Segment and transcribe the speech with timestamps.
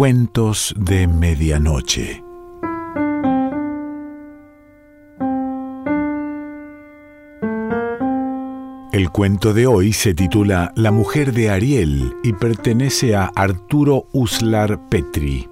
[0.00, 2.24] Cuentos de Medianoche.
[8.94, 14.88] El cuento de hoy se titula La mujer de Ariel y pertenece a Arturo Uslar
[14.88, 15.46] Petri.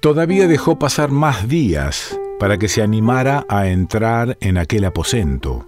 [0.00, 5.66] Todavía dejó pasar más días para que se animara a entrar en aquel aposento.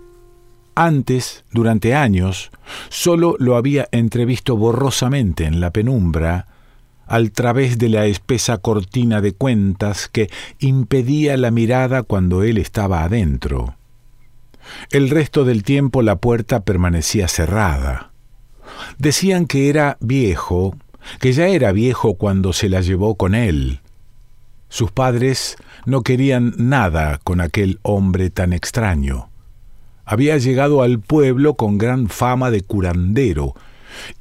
[0.74, 2.50] Antes, durante años,
[2.88, 6.46] solo lo había entrevisto borrosamente en la penumbra,
[7.06, 13.04] al través de la espesa cortina de cuentas que impedía la mirada cuando él estaba
[13.04, 13.76] adentro.
[14.90, 18.12] El resto del tiempo la puerta permanecía cerrada.
[18.96, 20.74] Decían que era viejo,
[21.20, 23.81] que ya era viejo cuando se la llevó con él,
[24.72, 29.28] sus padres no querían nada con aquel hombre tan extraño.
[30.06, 33.54] Había llegado al pueblo con gran fama de curandero.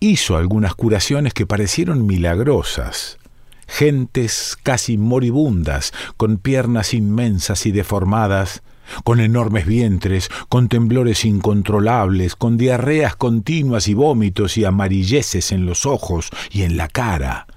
[0.01, 3.17] Hizo algunas curaciones que parecieron milagrosas.
[3.65, 8.61] Gentes casi moribundas, con piernas inmensas y deformadas,
[9.05, 15.85] con enormes vientres, con temblores incontrolables, con diarreas continuas y vómitos y amarilleces en los
[15.85, 17.47] ojos y en la cara.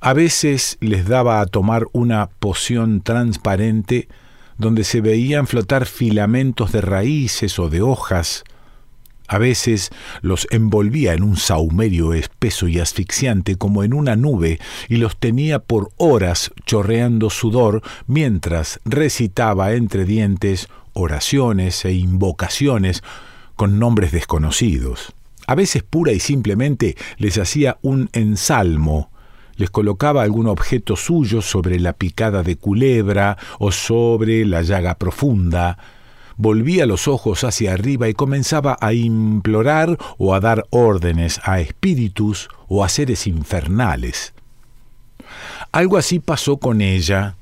[0.00, 4.08] A veces les daba a tomar una poción transparente
[4.56, 8.44] donde se veían flotar filamentos de raíces o de hojas.
[9.26, 9.90] A veces
[10.22, 15.58] los envolvía en un saumerio espeso y asfixiante como en una nube y los tenía
[15.58, 23.02] por horas chorreando sudor mientras recitaba entre dientes oraciones e invocaciones
[23.56, 25.12] con nombres desconocidos.
[25.46, 29.10] A veces pura y simplemente les hacía un ensalmo
[29.58, 35.76] les colocaba algún objeto suyo sobre la picada de culebra o sobre la llaga profunda,
[36.36, 42.48] volvía los ojos hacia arriba y comenzaba a implorar o a dar órdenes a espíritus
[42.68, 44.32] o a seres infernales.
[45.72, 47.34] Algo así pasó con ella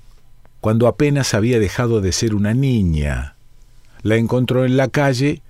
[0.62, 3.36] cuando apenas había dejado de ser una niña.
[4.02, 5.42] La encontró en la calle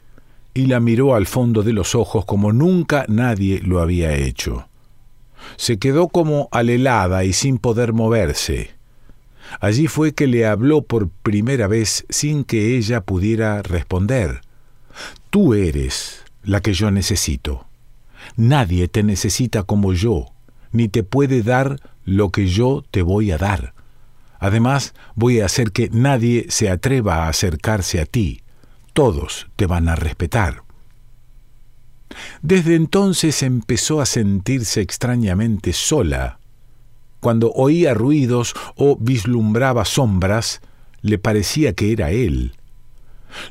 [0.52, 4.66] y la miró al fondo de los ojos como nunca nadie lo había hecho.
[5.56, 8.70] Se quedó como alelada y sin poder moverse.
[9.60, 14.40] Allí fue que le habló por primera vez sin que ella pudiera responder.
[15.30, 17.66] Tú eres la que yo necesito.
[18.36, 20.26] Nadie te necesita como yo,
[20.72, 23.74] ni te puede dar lo que yo te voy a dar.
[24.38, 28.42] Además, voy a hacer que nadie se atreva a acercarse a ti.
[28.92, 30.65] Todos te van a respetar.
[32.42, 36.38] Desde entonces empezó a sentirse extrañamente sola.
[37.20, 40.60] Cuando oía ruidos o vislumbraba sombras,
[41.02, 42.52] le parecía que era él.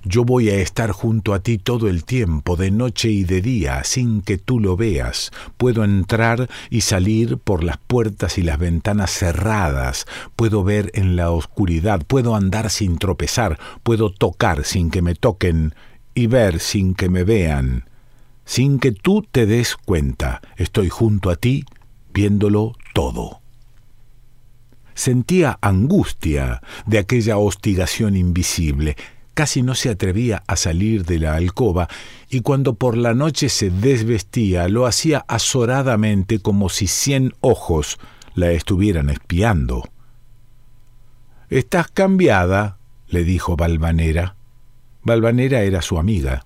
[0.03, 3.83] Yo voy a estar junto a ti todo el tiempo, de noche y de día,
[3.83, 5.31] sin que tú lo veas.
[5.57, 10.05] Puedo entrar y salir por las puertas y las ventanas cerradas.
[10.35, 12.01] Puedo ver en la oscuridad.
[12.05, 13.59] Puedo andar sin tropezar.
[13.83, 15.75] Puedo tocar sin que me toquen
[16.13, 17.85] y ver sin que me vean
[18.45, 20.41] sin que tú te des cuenta.
[20.56, 21.66] Estoy junto a ti,
[22.13, 23.41] viéndolo todo.
[24.94, 28.95] Sentía angustia de aquella hostigación invisible.
[29.34, 31.89] Casi no se atrevía a salir de la alcoba
[32.29, 38.00] y cuando por la noche se desvestía lo hacía azoradamente como si cien ojos
[38.34, 39.84] la estuvieran espiando.
[41.50, 44.38] Estás cambiada, le dijo Balvanera.
[45.03, 46.45] Balvanera era su amiga.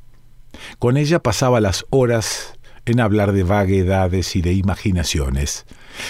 [0.77, 5.65] Con ella pasaba las horas en hablar de vaguedades y de imaginaciones.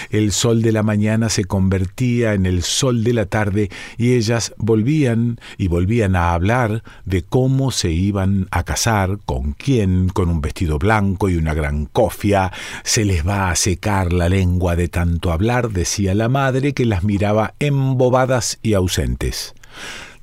[0.10, 4.54] El sol de la mañana se convertía en el sol de la tarde y ellas
[4.58, 10.42] volvían y volvían a hablar de cómo se iban a casar, con quién, con un
[10.42, 12.52] vestido blanco y una gran cofia.
[12.84, 17.04] Se les va a secar la lengua de tanto hablar, decía la madre, que las
[17.04, 19.54] miraba embobadas y ausentes.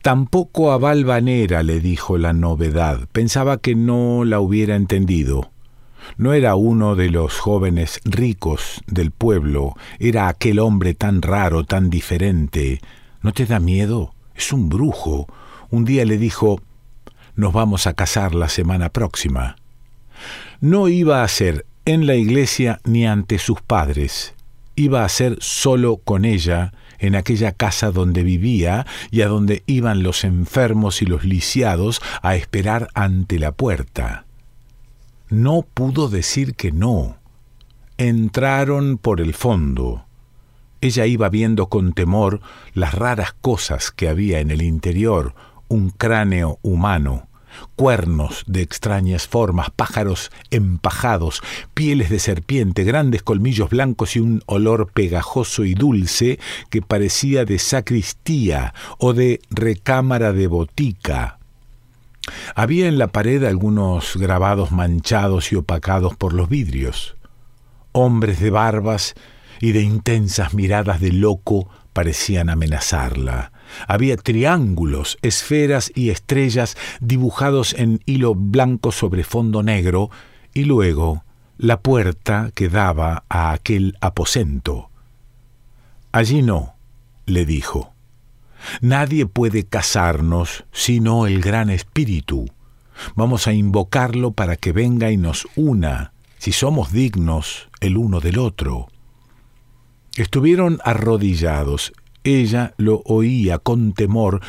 [0.06, 3.08] Tampoco a Valvanera le dijo la novedad.
[3.10, 5.50] Pensaba que no la hubiera entendido.
[6.16, 11.90] No era uno de los jóvenes ricos del pueblo, era aquel hombre tan raro, tan
[11.90, 12.80] diferente.
[13.20, 14.14] ¿No te da miedo?
[14.36, 15.26] Es un brujo.
[15.70, 16.60] Un día le dijo
[17.34, 19.56] Nos vamos a casar la semana próxima.
[20.60, 24.36] No iba a ser en la iglesia ni ante sus padres.
[24.76, 30.02] Iba a ser solo con ella en aquella casa donde vivía y a donde iban
[30.02, 34.26] los enfermos y los lisiados a esperar ante la puerta.
[35.28, 37.18] No pudo decir que no.
[37.98, 40.04] entraron por el fondo.
[40.82, 42.40] Ella iba viendo con temor
[42.74, 45.34] las raras cosas que había en el interior,
[45.68, 47.28] un cráneo humano,
[47.76, 51.42] cuernos de extrañas formas, pájaros empajados,
[51.74, 56.38] pieles de serpiente, grandes colmillos blancos y un olor pegajoso y dulce
[56.70, 61.38] que parecía de sacristía o de recámara de botica.
[62.54, 67.16] Había en la pared algunos grabados manchados y opacados por los vidrios.
[67.92, 69.14] Hombres de barbas
[69.60, 73.52] y de intensas miradas de loco parecían amenazarla.
[73.88, 80.10] Había triángulos, esferas y estrellas dibujados en hilo blanco sobre fondo negro,
[80.54, 81.24] y luego
[81.58, 84.90] la puerta que daba a aquel aposento.
[86.12, 86.74] Allí no,
[87.26, 87.92] le dijo.
[88.80, 92.46] Nadie puede casarnos sino el gran espíritu.
[93.14, 98.38] Vamos a invocarlo para que venga y nos una, si somos dignos el uno del
[98.38, 98.88] otro.
[100.16, 101.92] Estuvieron arrodillados
[102.26, 104.40] ella lo oía con temor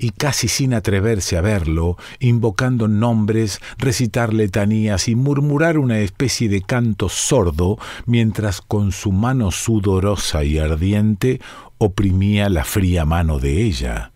[0.00, 6.62] y casi sin atreverse a verlo, invocando nombres, recitar letanías y murmurar una especie de
[6.62, 11.40] canto sordo, mientras con su mano sudorosa y ardiente
[11.76, 14.12] oprimía la fría mano de ella.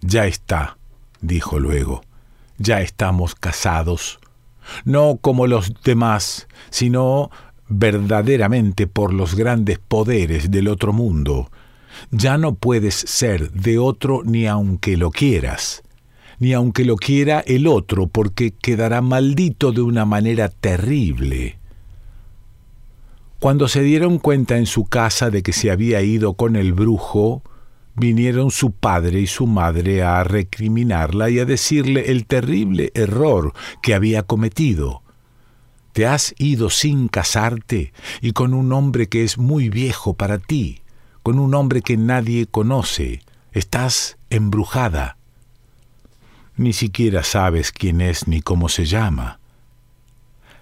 [0.00, 0.78] Ya está,
[1.20, 2.02] dijo luego,
[2.56, 4.20] ya estamos casados,
[4.86, 7.30] no como los demás, sino
[7.68, 11.50] verdaderamente por los grandes poderes del otro mundo,
[12.10, 15.82] ya no puedes ser de otro ni aunque lo quieras,
[16.38, 21.58] ni aunque lo quiera el otro, porque quedará maldito de una manera terrible.
[23.38, 27.42] Cuando se dieron cuenta en su casa de que se había ido con el brujo,
[27.94, 33.52] vinieron su padre y su madre a recriminarla y a decirle el terrible error
[33.82, 35.02] que había cometido.
[35.92, 40.81] Te has ido sin casarte y con un hombre que es muy viejo para ti
[41.22, 43.22] con un hombre que nadie conoce.
[43.52, 45.16] Estás embrujada.
[46.56, 49.40] Ni siquiera sabes quién es ni cómo se llama.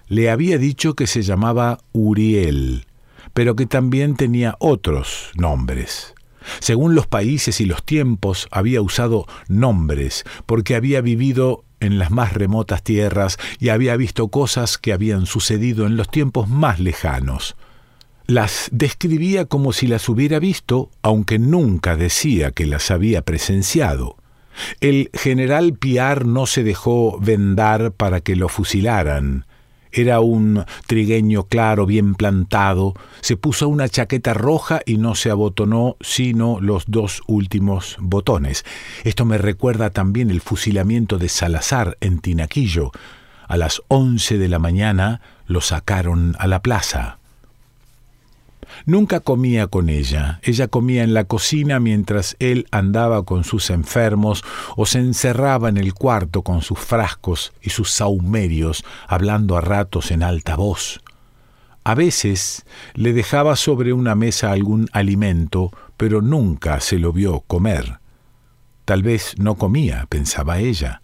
[0.07, 2.85] Le había dicho que se llamaba Uriel,
[3.33, 6.13] pero que también tenía otros nombres.
[6.59, 12.33] Según los países y los tiempos, había usado nombres, porque había vivido en las más
[12.33, 17.55] remotas tierras y había visto cosas que habían sucedido en los tiempos más lejanos.
[18.31, 24.15] Las describía como si las hubiera visto, aunque nunca decía que las había presenciado.
[24.79, 29.47] El general Piar no se dejó vendar para que lo fusilaran.
[29.91, 35.97] Era un trigueño claro, bien plantado, se puso una chaqueta roja y no se abotonó
[35.99, 38.63] sino los dos últimos botones.
[39.03, 42.91] Esto me recuerda también el fusilamiento de Salazar en Tinaquillo.
[43.49, 47.17] A las once de la mañana lo sacaron a la plaza.
[48.85, 50.39] Nunca comía con ella.
[50.43, 54.43] Ella comía en la cocina mientras él andaba con sus enfermos
[54.75, 60.11] o se encerraba en el cuarto con sus frascos y sus saumerios, hablando a ratos
[60.11, 61.01] en alta voz.
[61.83, 67.99] A veces le dejaba sobre una mesa algún alimento, pero nunca se lo vio comer.
[68.85, 71.01] Tal vez no comía, pensaba ella.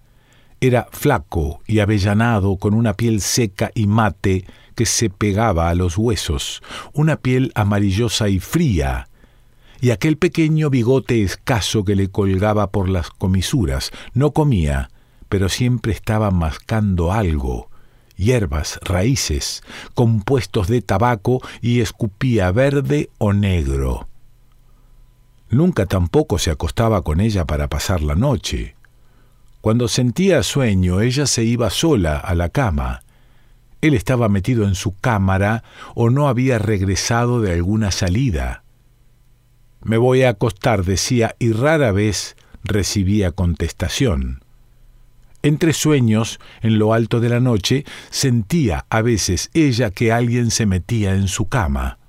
[0.60, 4.46] Era flaco y avellanado, con una piel seca y mate
[4.78, 6.62] que se pegaba a los huesos,
[6.94, 9.10] una piel amarillosa y fría,
[9.82, 13.92] y aquel pequeño bigote escaso que le colgaba por las comisuras.
[14.14, 14.92] No comía,
[15.30, 17.72] pero siempre estaba mascando algo,
[18.16, 19.64] hierbas, raíces,
[19.96, 24.08] compuestos de tabaco y escupía verde o negro.
[25.50, 28.76] Nunca tampoco se acostaba con ella para pasar la noche.
[29.62, 33.02] Cuando sentía sueño, ella se iba sola a la cama,
[33.82, 35.64] él estaba metido en su cámara
[35.96, 38.64] o no había regresado de alguna salida.
[39.84, 44.42] Me voy a acostar, decía, y rara vez recibía contestación.
[45.44, 50.66] Entre sueños, en lo alto de la noche, sentía a veces ella que alguien se
[50.66, 52.00] metía en su cama.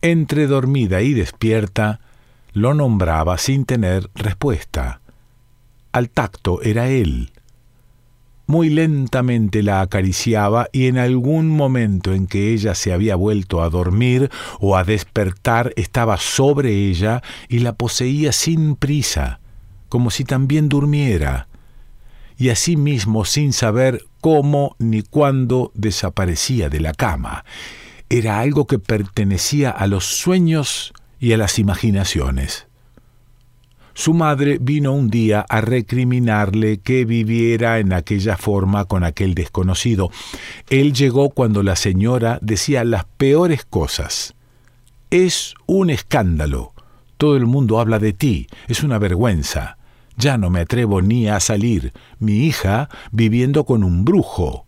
[0.00, 2.00] Entre dormida y despierta,
[2.52, 5.00] lo nombraba sin tener respuesta.
[5.92, 7.31] Al tacto era él
[8.52, 13.70] muy lentamente la acariciaba y en algún momento en que ella se había vuelto a
[13.70, 14.30] dormir
[14.60, 19.40] o a despertar estaba sobre ella y la poseía sin prisa,
[19.88, 21.48] como si también durmiera,
[22.36, 27.46] y asimismo sin saber cómo ni cuándo desaparecía de la cama.
[28.10, 32.66] Era algo que pertenecía a los sueños y a las imaginaciones.
[33.94, 40.10] Su madre vino un día a recriminarle que viviera en aquella forma con aquel desconocido.
[40.70, 44.34] Él llegó cuando la señora decía las peores cosas.
[45.10, 46.72] Es un escándalo.
[47.18, 48.46] Todo el mundo habla de ti.
[48.66, 49.76] Es una vergüenza.
[50.16, 51.92] Ya no me atrevo ni a salir.
[52.18, 54.64] Mi hija viviendo con un brujo.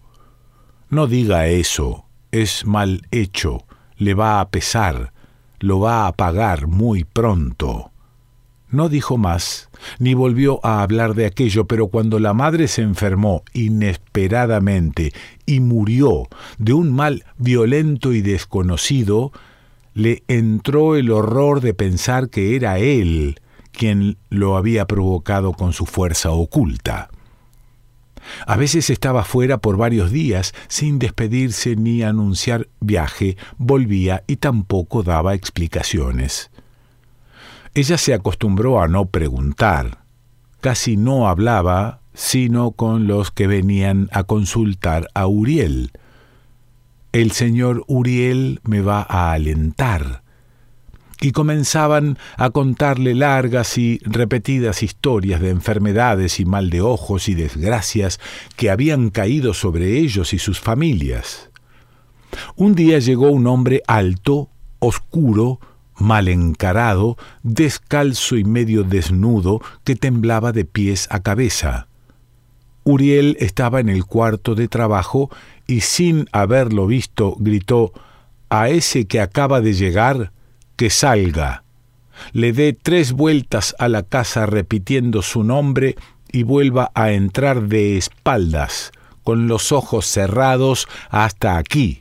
[0.90, 2.04] No diga eso.
[2.30, 3.64] Es mal hecho.
[3.96, 5.14] Le va a pesar.
[5.60, 7.90] Lo va a pagar muy pronto.
[8.74, 9.68] No dijo más,
[10.00, 15.12] ni volvió a hablar de aquello, pero cuando la madre se enfermó inesperadamente
[15.46, 16.26] y murió
[16.58, 19.30] de un mal violento y desconocido,
[19.94, 23.40] le entró el horror de pensar que era él
[23.70, 27.10] quien lo había provocado con su fuerza oculta.
[28.44, 35.04] A veces estaba fuera por varios días sin despedirse ni anunciar viaje, volvía y tampoco
[35.04, 36.50] daba explicaciones.
[37.74, 40.04] Ella se acostumbró a no preguntar.
[40.60, 45.90] Casi no hablaba sino con los que venían a consultar a Uriel.
[47.12, 50.22] El señor Uriel me va a alentar.
[51.20, 57.34] Y comenzaban a contarle largas y repetidas historias de enfermedades y mal de ojos y
[57.34, 58.20] desgracias
[58.56, 61.50] que habían caído sobre ellos y sus familias.
[62.56, 64.50] Un día llegó un hombre alto,
[64.80, 65.60] oscuro,
[65.96, 71.86] mal encarado, descalzo y medio desnudo, que temblaba de pies a cabeza.
[72.84, 75.30] Uriel estaba en el cuarto de trabajo
[75.66, 77.92] y sin haberlo visto gritó
[78.50, 80.32] A ese que acaba de llegar,
[80.76, 81.64] que salga.
[82.32, 85.96] Le dé tres vueltas a la casa repitiendo su nombre
[86.30, 92.00] y vuelva a entrar de espaldas, con los ojos cerrados hasta aquí.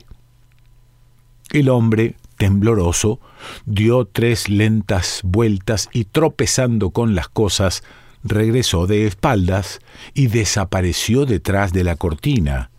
[1.50, 3.20] El hombre tembloroso,
[3.66, 7.82] dio tres lentas vueltas y tropezando con las cosas,
[8.22, 9.80] regresó de espaldas
[10.14, 12.70] y desapareció detrás de la cortina.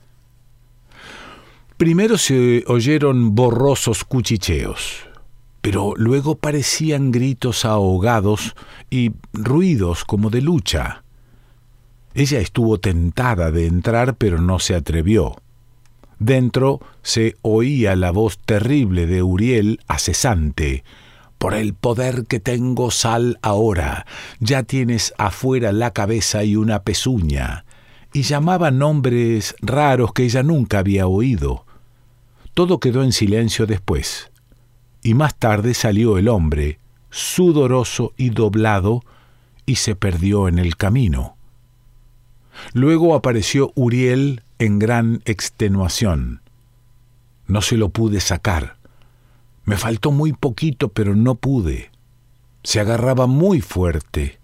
[1.78, 5.08] Primero se oyeron borrosos cuchicheos,
[5.62, 8.56] pero luego parecían gritos ahogados
[8.90, 11.04] y ruidos como de lucha.
[12.14, 15.36] Ella estuvo tentada de entrar, pero no se atrevió.
[16.20, 20.84] Dentro se oía la voz terrible de Uriel acesante.
[21.38, 24.06] Por el poder que tengo, sal ahora.
[24.40, 27.66] Ya tienes afuera la cabeza y una pezuña.
[28.14, 31.66] Y llamaba nombres raros que ella nunca había oído.
[32.54, 34.32] Todo quedó en silencio después.
[35.04, 36.80] Y más tarde salió el hombre,
[37.10, 39.04] sudoroso y doblado,
[39.66, 41.36] y se perdió en el camino.
[42.74, 46.42] Luego apareció Uriel en gran extenuación.
[47.48, 48.78] No se lo pude sacar.
[49.66, 51.92] Me faltó muy poquito, pero no pude.
[52.64, 54.40] Se agarraba muy fuerte.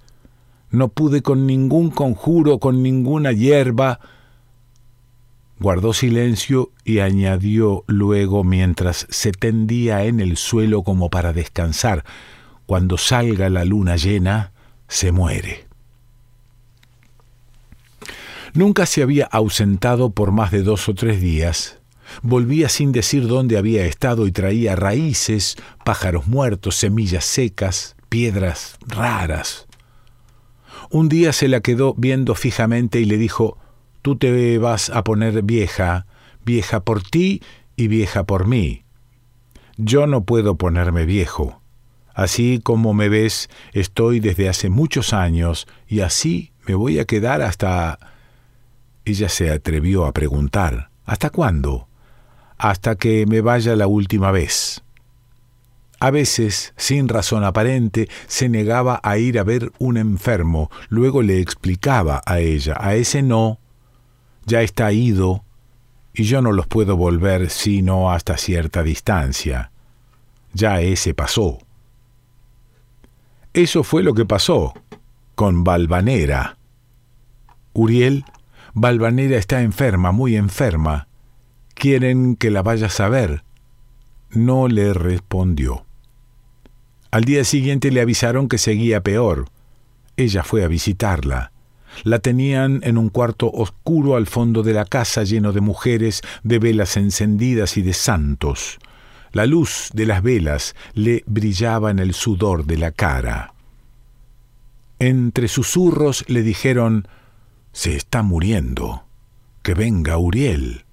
[0.69, 3.99] No pude con ningún conjuro, con ninguna hierba.
[5.59, 12.03] Guardó silencio y añadió luego mientras se tendía en el suelo como para descansar.
[12.65, 14.53] Cuando salga la luna llena,
[14.87, 15.70] se muere.
[18.53, 21.79] Nunca se había ausentado por más de dos o tres días.
[22.21, 25.55] Volvía sin decir dónde había estado y traía raíces,
[25.85, 29.67] pájaros muertos, semillas secas, piedras raras.
[30.89, 33.57] Un día se la quedó viendo fijamente y le dijo,
[34.01, 36.07] Tú te vas a poner vieja,
[36.43, 37.41] vieja por ti
[37.75, 38.83] y vieja por mí.
[39.77, 41.61] Yo no puedo ponerme viejo.
[42.13, 47.41] Así como me ves, estoy desde hace muchos años y así me voy a quedar
[47.41, 47.99] hasta
[49.11, 51.87] ella se atrevió a preguntar, ¿Hasta cuándo?
[52.57, 54.81] Hasta que me vaya la última vez.
[55.99, 61.39] A veces, sin razón aparente, se negaba a ir a ver un enfermo, luego le
[61.39, 63.59] explicaba a ella, a ese no,
[64.45, 65.43] ya está ido,
[66.13, 69.71] y yo no los puedo volver sino hasta cierta distancia.
[70.53, 71.59] Ya ese pasó.
[73.53, 74.73] Eso fue lo que pasó
[75.35, 76.57] con Valvanera.
[77.73, 78.25] Uriel
[78.73, 81.07] Valvanera está enferma, muy enferma.
[81.73, 83.43] Quieren que la vayas a ver.
[84.29, 85.85] No le respondió.
[87.11, 89.49] Al día siguiente le avisaron que seguía peor.
[90.15, 91.51] Ella fue a visitarla.
[92.03, 96.59] La tenían en un cuarto oscuro al fondo de la casa lleno de mujeres, de
[96.59, 98.79] velas encendidas y de santos.
[99.33, 103.53] La luz de las velas le brillaba en el sudor de la cara.
[104.99, 107.07] Entre susurros le dijeron
[107.71, 109.03] se está muriendo.
[109.63, 110.85] Que venga Uriel.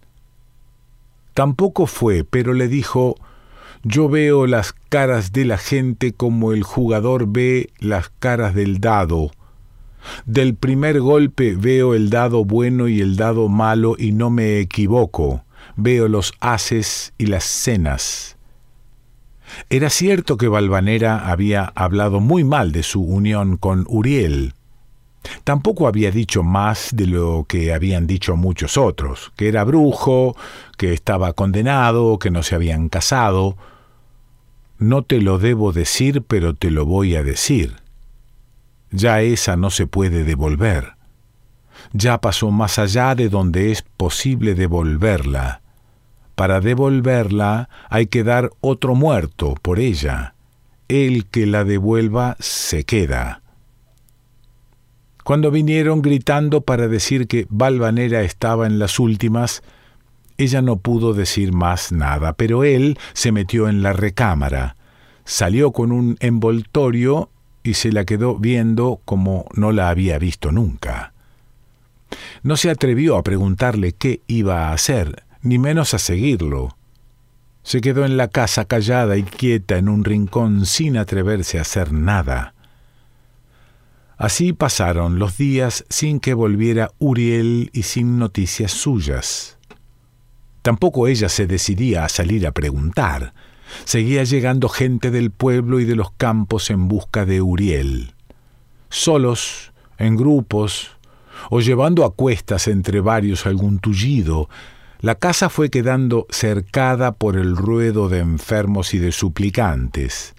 [1.35, 3.17] Tampoco fue, pero le dijo
[3.85, 9.31] yo veo las caras de la gente como el jugador ve las caras del dado.
[10.27, 15.45] Del primer golpe veo el dado bueno y el dado malo y no me equivoco.
[15.77, 18.37] Veo los haces y las cenas.
[19.71, 24.55] Era cierto que Valvanera había hablado muy mal de su unión con Uriel.
[25.45, 30.37] Tampoco había dicho más de lo que habían dicho muchos otros, que era brujo,
[30.77, 33.57] que estaba condenado, que no se habían casado.
[34.79, 37.77] No te lo debo decir, pero te lo voy a decir.
[38.91, 40.95] Ya esa no se puede devolver.
[41.93, 45.61] Ya pasó más allá de donde es posible devolverla.
[46.35, 50.35] Para devolverla hay que dar otro muerto por ella.
[50.87, 53.43] El que la devuelva se queda.
[55.29, 59.63] Cuando vinieron gritando para decir que Valvanera estaba en las últimas,
[60.39, 64.77] ella no pudo decir más nada, pero él se metió en la recámara,
[65.27, 67.29] salió con un envoltorio
[67.63, 71.13] y se la quedó viendo como no la había visto nunca.
[72.43, 76.75] No se atrevió a preguntarle qué iba a hacer, ni menos a seguirlo.
[77.65, 81.93] Se quedó en la casa callada y quieta en un rincón sin atreverse a hacer
[81.93, 82.55] nada.
[84.19, 89.59] Así pasaron los días sin que volviera Uriel y sin noticias suyas.
[90.63, 93.33] Tampoco ella se decidía a salir a preguntar.
[93.85, 98.13] Seguía llegando gente del pueblo y de los campos en busca de Uriel.
[98.91, 100.97] Solos, en grupos,
[101.49, 104.49] o llevando a cuestas entre varios algún tullido,
[105.01, 110.35] la casa fue quedando cercada por el ruedo de enfermos y de suplicantes.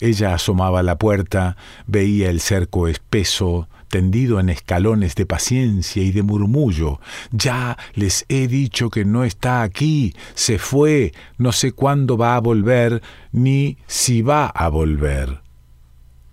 [0.00, 6.12] Ella asomaba a la puerta, veía el cerco espeso, tendido en escalones de paciencia y
[6.12, 7.00] de murmullo.
[7.30, 12.40] Ya les he dicho que no está aquí, se fue, no sé cuándo va a
[12.40, 15.40] volver, ni si va a volver.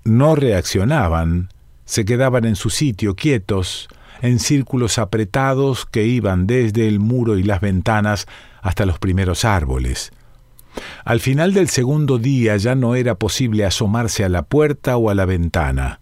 [0.03, 1.49] No reaccionaban,
[1.85, 3.87] se quedaban en su sitio quietos,
[4.21, 8.27] en círculos apretados que iban desde el muro y las ventanas
[8.61, 10.11] hasta los primeros árboles.
[11.05, 15.15] Al final del segundo día ya no era posible asomarse a la puerta o a
[15.15, 15.99] la ventana.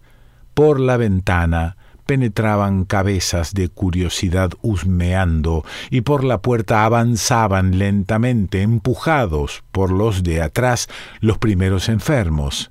[0.54, 9.64] Por la ventana penetraban cabezas de curiosidad husmeando y por la puerta avanzaban lentamente, empujados
[9.72, 10.88] por los de atrás,
[11.20, 12.70] los primeros enfermos.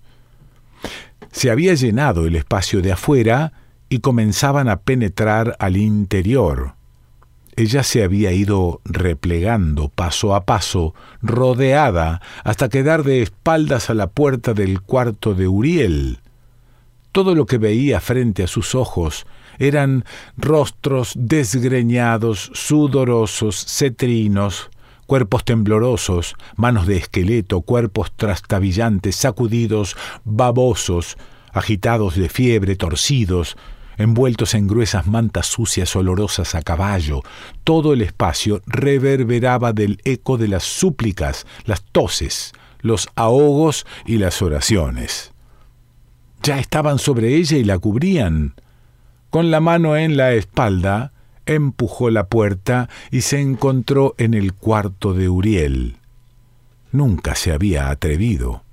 [1.32, 3.54] Se había llenado el espacio de afuera
[3.90, 6.76] y comenzaban a penetrar al interior.
[7.56, 14.08] Ella se había ido replegando paso a paso, rodeada, hasta quedar de espaldas a la
[14.08, 16.20] puerta del cuarto de Uriel.
[17.12, 19.26] Todo lo que veía frente a sus ojos
[19.60, 20.06] eran
[20.38, 24.70] rostros desgreñados, sudorosos, cetrinos,
[25.06, 31.18] cuerpos temblorosos, manos de esqueleto, cuerpos trastabillantes, sacudidos, babosos,
[31.52, 33.58] agitados de fiebre, torcidos,
[34.02, 37.22] envueltos en gruesas mantas sucias olorosas a caballo.
[37.64, 44.42] Todo el espacio reverberaba del eco de las súplicas, las toses, los ahogos y las
[44.42, 45.32] oraciones.
[46.44, 48.56] Ya estaban sobre ella y la cubrían.
[49.30, 51.14] Con la mano en la espalda,
[51.46, 55.98] empujó la puerta y se encontró en el cuarto de Uriel.
[56.92, 58.64] Nunca se había atrevido.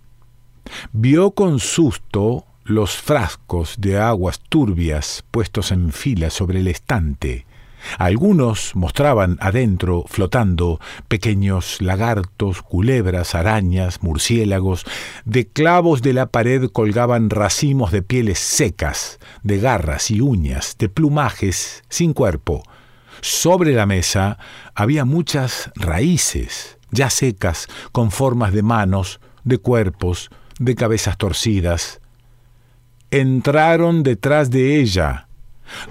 [0.92, 7.46] Vio con susto los frascos de aguas turbias puestos en fila sobre el estante.
[7.96, 10.78] Algunos mostraban adentro, flotando,
[11.08, 14.84] pequeños lagartos, culebras, arañas, murciélagos.
[15.24, 20.90] De clavos de la pared colgaban racimos de pieles secas, de garras y uñas, de
[20.90, 22.62] plumajes sin cuerpo.
[23.22, 24.38] Sobre la mesa
[24.74, 32.00] había muchas raíces, ya secas, con formas de manos, de cuerpos, de cabezas torcidas,
[33.10, 35.28] entraron detrás de ella.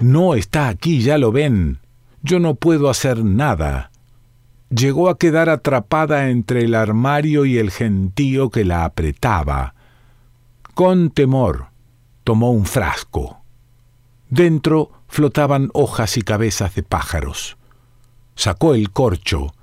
[0.00, 1.78] No está aquí, ya lo ven.
[2.22, 3.90] Yo no puedo hacer nada.
[4.70, 9.74] Llegó a quedar atrapada entre el armario y el gentío que la apretaba.
[10.74, 11.68] Con temor
[12.24, 13.40] tomó un frasco.
[14.28, 17.56] Dentro flotaban hojas y cabezas de pájaros.
[18.34, 19.54] Sacó el corcho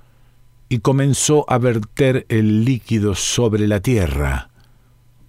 [0.69, 4.49] y comenzó a verter el líquido sobre la tierra.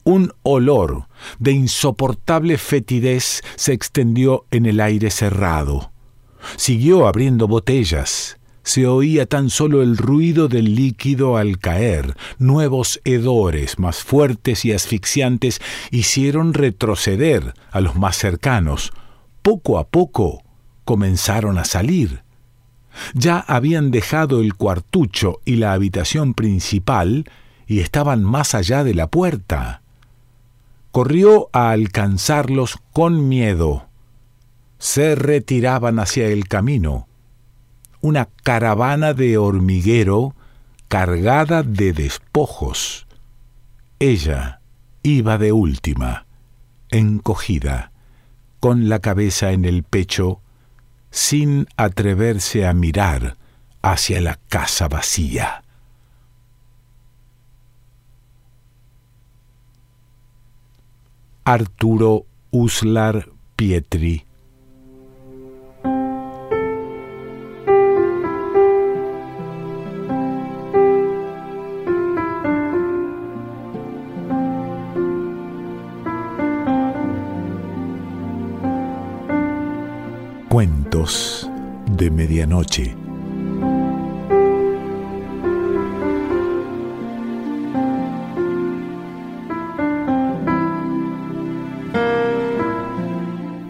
[0.04, 1.05] Un olor
[1.38, 5.92] de insoportable fetidez se extendió en el aire cerrado.
[6.56, 8.38] Siguió abriendo botellas.
[8.62, 12.16] Se oía tan solo el ruido del líquido al caer.
[12.38, 18.92] Nuevos hedores más fuertes y asfixiantes hicieron retroceder a los más cercanos.
[19.42, 20.42] Poco a poco
[20.84, 22.22] comenzaron a salir.
[23.14, 27.30] Ya habían dejado el cuartucho y la habitación principal
[27.66, 29.82] y estaban más allá de la puerta.
[30.96, 33.86] Corrió a alcanzarlos con miedo.
[34.78, 37.06] Se retiraban hacia el camino.
[38.00, 40.34] Una caravana de hormiguero
[40.88, 43.06] cargada de despojos.
[43.98, 44.62] Ella
[45.02, 46.24] iba de última,
[46.88, 47.92] encogida,
[48.58, 50.40] con la cabeza en el pecho,
[51.10, 53.36] sin atreverse a mirar
[53.82, 55.62] hacia la casa vacía.
[61.48, 64.24] Arturo Uslar Pietri
[80.48, 81.48] Cuentos
[81.92, 83.05] de Medianoche.